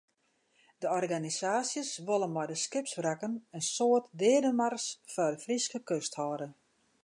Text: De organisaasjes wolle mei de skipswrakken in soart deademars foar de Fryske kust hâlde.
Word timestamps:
De 0.81 0.87
organisaasjes 0.99 1.91
wolle 2.07 2.29
mei 2.35 2.47
de 2.51 2.57
skipswrakken 2.65 3.33
in 3.57 3.63
soart 3.73 4.05
deademars 4.21 4.85
foar 5.11 5.31
de 5.33 5.39
Fryske 5.45 5.79
kust 5.89 6.13
hâlde. 6.19 6.47